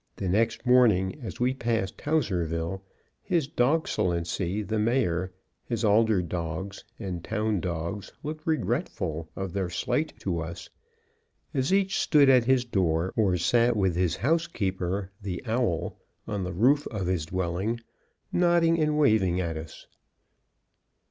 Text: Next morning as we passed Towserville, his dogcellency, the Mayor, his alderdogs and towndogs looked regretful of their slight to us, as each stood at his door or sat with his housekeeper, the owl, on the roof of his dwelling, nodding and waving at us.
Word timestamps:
Next 0.19 0.65
morning 0.65 1.19
as 1.21 1.39
we 1.39 1.53
passed 1.53 1.95
Towserville, 1.99 2.81
his 3.21 3.47
dogcellency, 3.47 4.63
the 4.67 4.79
Mayor, 4.79 5.31
his 5.63 5.83
alderdogs 5.85 6.83
and 6.97 7.23
towndogs 7.23 8.11
looked 8.23 8.47
regretful 8.47 9.29
of 9.35 9.53
their 9.53 9.69
slight 9.69 10.19
to 10.21 10.39
us, 10.39 10.67
as 11.53 11.71
each 11.71 11.99
stood 11.99 12.29
at 12.29 12.45
his 12.45 12.65
door 12.65 13.13
or 13.15 13.37
sat 13.37 13.77
with 13.77 13.95
his 13.95 14.15
housekeeper, 14.15 15.11
the 15.21 15.39
owl, 15.45 15.99
on 16.27 16.43
the 16.43 16.51
roof 16.55 16.87
of 16.87 17.05
his 17.05 17.27
dwelling, 17.27 17.79
nodding 18.33 18.79
and 18.79 18.97
waving 18.97 19.39
at 19.39 19.55
us. 19.55 19.85